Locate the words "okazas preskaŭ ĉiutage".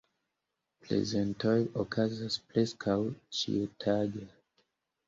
1.85-4.29